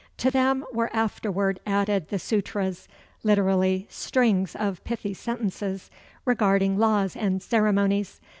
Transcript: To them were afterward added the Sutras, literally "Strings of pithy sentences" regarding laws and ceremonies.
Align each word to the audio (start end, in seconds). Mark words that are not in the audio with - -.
To 0.17 0.31
them 0.31 0.65
were 0.73 0.89
afterward 0.95 1.59
added 1.63 2.07
the 2.09 2.17
Sutras, 2.17 2.87
literally 3.21 3.85
"Strings 3.87 4.55
of 4.55 4.83
pithy 4.83 5.13
sentences" 5.13 5.91
regarding 6.25 6.79
laws 6.79 7.15
and 7.15 7.39
ceremonies. 7.39 8.19